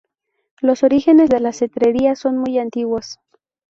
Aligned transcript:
Los 0.61 0.81
orígenes 0.81 1.29
de 1.29 1.39
la 1.39 1.53
cetrería 1.53 2.15
son 2.15 2.39
muy 2.39 2.57
antiguos. 2.57 3.19